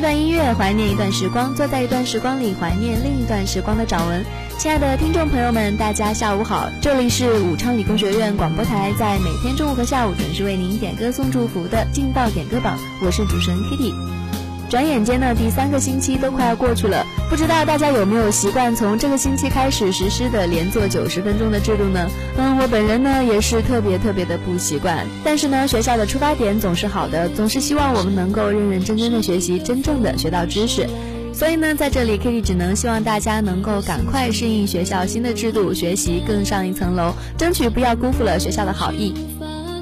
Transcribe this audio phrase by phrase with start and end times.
[0.00, 4.24] 一段音乐怀念一段时光，坐在一段时光里怀念另一段时光的掌纹。
[4.58, 13.92] 亲爱的听众朋友们，大家下午好，这里是武昌理工学院广播台，在每天中午和下午准时为您点歌送祝福的劲爆点歌榜，我是主持人 Kitty。
[14.70, 22.10] 转眼间呢，第三个星期都快要过去了，不知道大家有没有习惯从这个星期开始实施的连做九十分钟的制度呢？
[22.36, 25.06] 嗯，我本人呢也是特别特别的不习惯。
[25.22, 30.88] 但是呢，学校的出发点总是好的，总是希望我们能够认认真真的学习，真正的学到知识。
[31.32, 39.14] 所以呢，在这里 k i t 只能希望大家能够赶快适应学校新的制度，学习更上一层楼，争取不要辜负了学校的好意。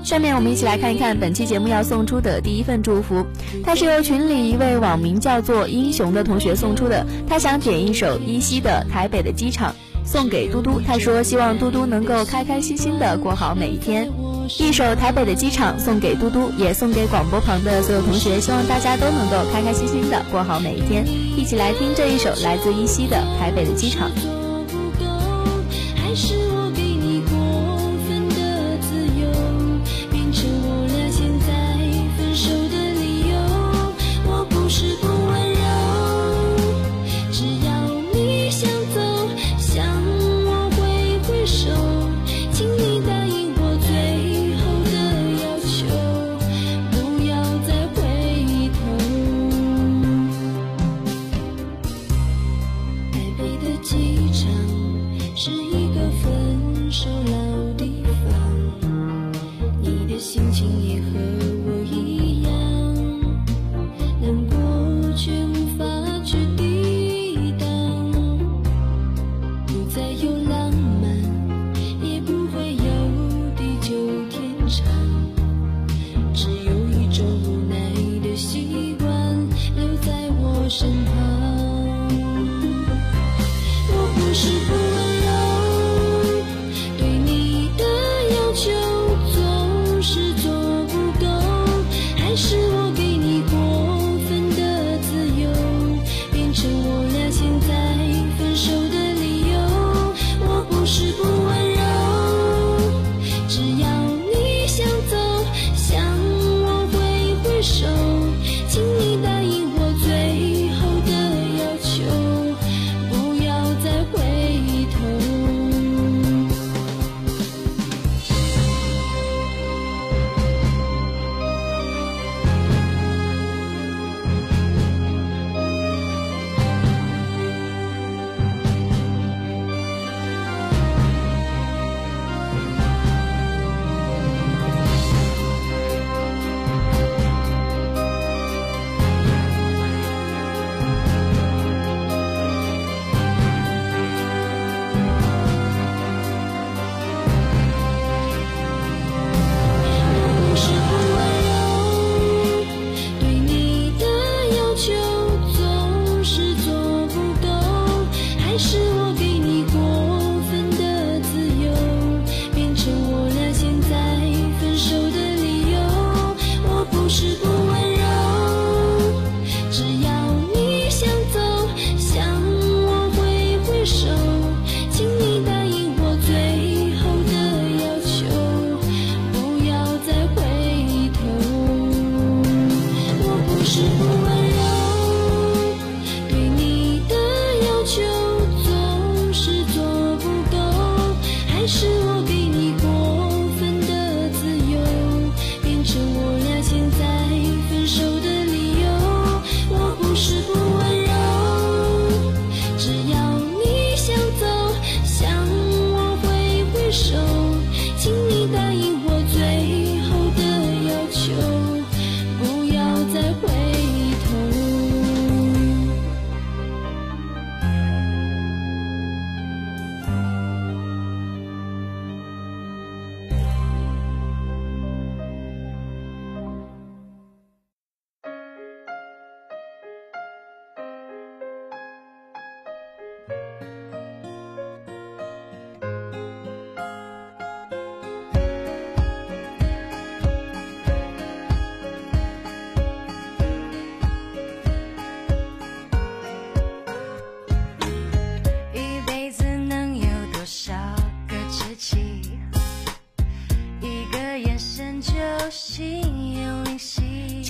[0.08, 3.26] 下面我们一起来看一看本期节目要送出的第一份祝福，
[3.62, 7.04] 它是由群里一位网名叫做英雄的同学送出的。
[7.28, 9.70] 他想点一首依稀的《台北的机场》，
[10.10, 10.80] 送给嘟嘟。
[10.80, 14.10] 他说希望嘟嘟能够开开心心的过好每一天。
[14.58, 21.04] 一首《台北的机场》送给嘟嘟，也送给广播旁的所有同学，希望大家都能够开开心心的过好每一天。
[21.36, 24.10] 一起来听这一首来自依稀的《台北的机场》。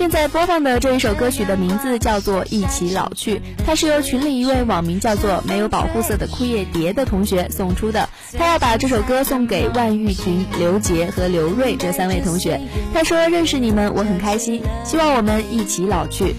[0.09, 3.35] 在播放的这一首歌曲的名字叫做《一起老去》，
[3.65, 8.09] 它是由群里一位网名叫做“没有保护色的枯叶蝶”的同学送出的。
[8.37, 12.59] 他要把这首歌送给万玉婷、刘杰和刘瑞这三位同学。
[12.93, 16.35] 他说：“认识你们，我很开心，希望我们一起老去。”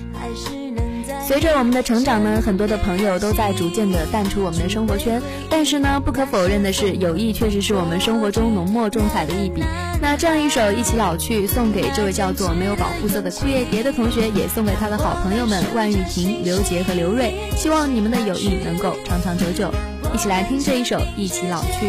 [1.31, 5.23] 随着我们的成长呢，很多的朋友都在逐渐的淡出我们的生活圈。
[5.49, 9.63] 但是呢，不可否认的是，友谊确实是我们生活中浓墨重彩的一笔。
[10.03, 17.33] 那这样一首《一起老去》送给这位叫做没有保护色的枯叶蝶的同学，也送给他的好朋友们万玉婷、刘杰和刘瑞。
[17.57, 19.73] 希望你们的友谊能够长长久久。
[20.13, 21.87] 一起来听这一首《一起老去》。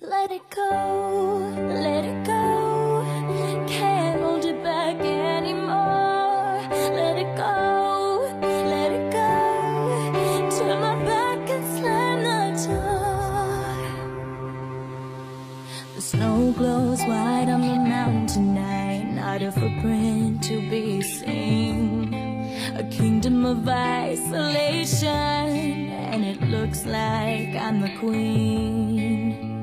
[0.00, 0.70] Let it go,
[1.66, 3.04] let it go.
[3.66, 6.60] Can't hold it back anymore.
[6.70, 10.56] Let it go, let it go.
[10.56, 13.74] Turn my back and slam the door.
[15.96, 22.14] The snow glows white on the mountain tonight, Not a footprint to be seen.
[22.76, 29.57] A kingdom of isolation And it looks like I'm the queen.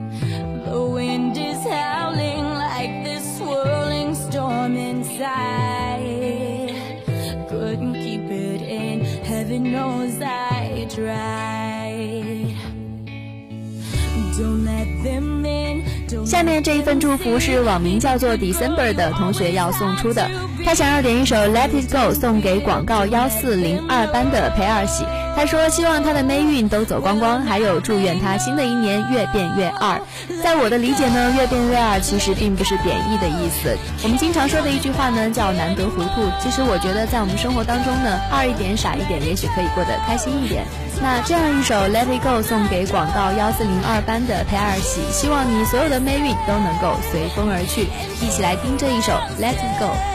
[16.25, 20.29] 下面这一份祝福是网名叫做 December 的同学要送出的，
[20.65, 25.05] 他想要点一首 Let It Go 送给广告幺四零二班的裴二喜。
[25.36, 30.00] 他说希望他的霉运都走光光，还有祝愿他新的一年越变越二。
[30.42, 33.77] 在我的理解呢，越变越二其实并不是贬义的意思。
[34.04, 36.32] 我们经常说的一句话呢叫难得糊涂。
[36.42, 40.63] 其实我觉得在我们生活当中呢，二一点傻一点，也许可以过得开心一点。
[41.01, 47.88] 那这样一首 Let It Go 送给广告幺四零二班的裴二喜，希望你所有的霉运都能够随风而去。
[48.25, 49.12] 一起来听这一首
[49.42, 50.14] Let It Go。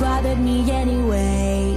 [0.00, 1.76] Bothered me anyway.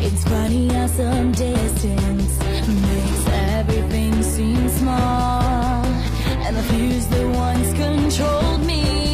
[0.00, 5.84] It's funny how some distance makes everything seem small,
[6.44, 9.07] and the fears that once controlled me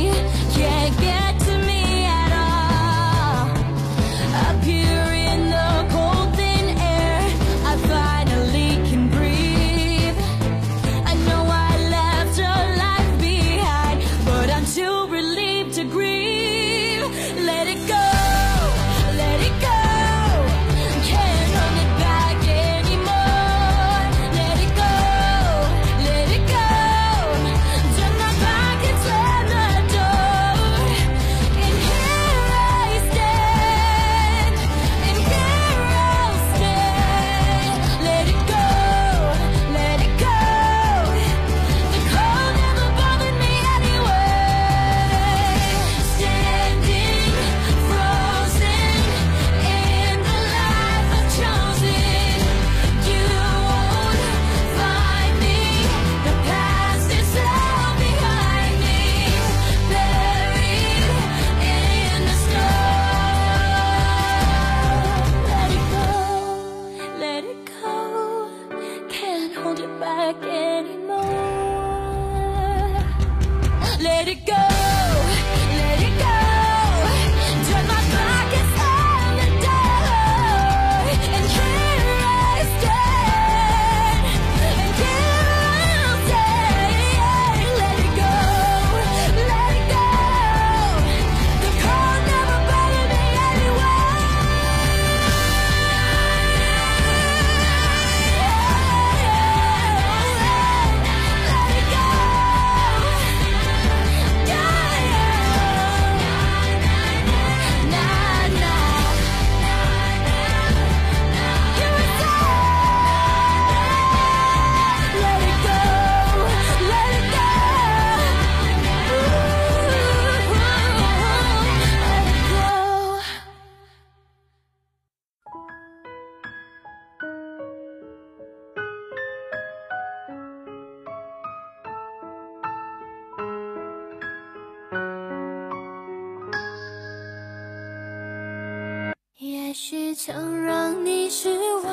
[141.37, 141.49] 失
[141.85, 141.93] 望，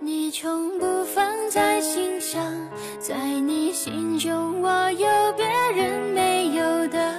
[0.00, 2.42] 你从不放在心上，
[3.00, 7.14] 在你心中我有别人没有的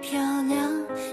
[0.00, 0.70] 漂亮，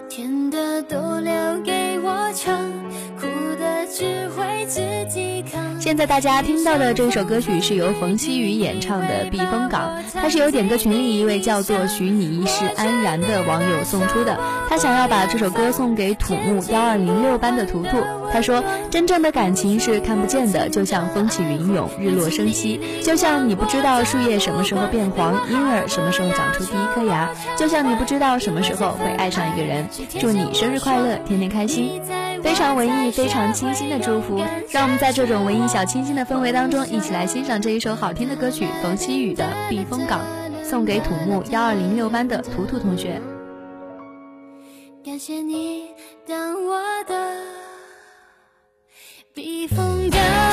[0.07, 2.71] 甜的都留给我尝，
[3.19, 3.25] 苦
[3.59, 4.81] 的只会自
[5.11, 5.43] 己。
[5.79, 14.39] 现在大家听到的这首歌曲是由冯曦妤演唱的《避风港》，它是由点歌群里一位叫做“许你一世安然”的网友送出的。
[14.67, 17.97] 他想要把这首歌送给土木幺二零六班的图图。
[18.35, 18.61] 他说
[18.91, 29.87] ：“真正的感情是看不见的，就像风起云涌，日落生息；就像你不知道树叶什么时候变黄，婴儿什么时候长出第一颗牙；就像你不知道什么时候会爱上一个人。
[30.19, 32.01] 祝你生日快乐，天天开心。”
[32.43, 40.19] 非常文艺、非常清新的祝福，让我们在这种文艺小清新的氛围当中，一起来欣赏这一首好听的歌曲——冯曦妤的《避风港》，
[40.65, 43.21] 送给土木幺二零六班的图图同学。
[45.05, 45.85] 感谢你
[46.27, 47.15] 当我的
[49.35, 50.44] 避风港。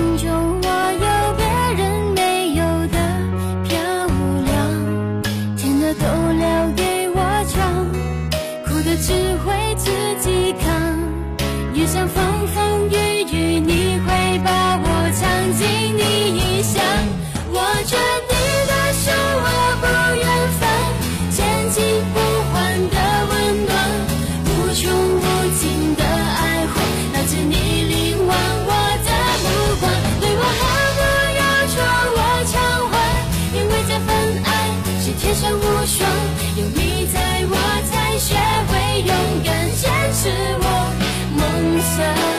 [0.00, 1.44] 心中我有别
[1.76, 2.96] 人没有的
[3.68, 3.76] 漂
[4.46, 4.50] 亮，
[5.58, 6.00] 甜的都
[6.32, 7.18] 留给我
[7.50, 7.84] 尝。
[8.64, 9.12] 苦的只
[9.44, 9.90] 会自
[10.20, 10.98] 己扛，
[11.74, 12.96] 也上风风雨
[13.30, 16.00] 雨，你会把我藏进你
[16.38, 16.80] 衣裳。
[17.52, 18.19] 我这。
[40.30, 40.66] 是我
[41.36, 42.29] 梦想。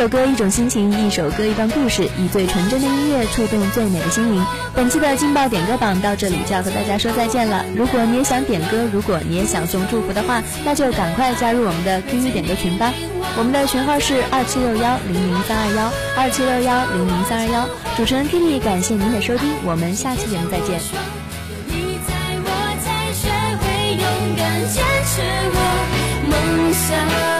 [0.00, 2.08] 首歌，一种心情；一首歌，一段故事。
[2.18, 4.42] 以最纯真的音乐触动最美的心灵。
[4.74, 7.66] 本期的劲爆点歌榜到这里就要和大家说再见了。
[7.76, 12.94] 如果你也想点歌，如果你也想送祝福的话，那就赶快加入我们的 QQ 点歌群吧。
[13.36, 17.68] 我们的群号是二七六幺零零三二幺二七六幺零零三二幺。
[17.94, 20.80] 主持人 Kitty，感谢您的收听，我们下期节目再见。
[21.66, 22.48] 你在我
[22.80, 23.28] 才学
[23.60, 25.20] 会勇敢坚持
[25.52, 25.58] 我
[26.30, 27.39] 梦想。